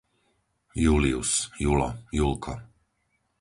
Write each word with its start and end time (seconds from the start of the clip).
Július, 0.85 1.29
Julo, 1.61 1.91
Julko 2.09 2.57